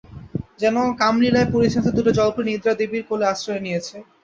যেন 0.59 0.75
কামলীলায় 1.01 1.51
পরিশ্রান্ত 1.53 1.87
দুটো 1.97 2.11
জলপরী 2.17 2.45
নিদ্রা-দেবীর 2.47 3.03
কোলে 3.09 3.25
আশ্রয় 3.33 3.61
নিয়েছে। 3.65 3.95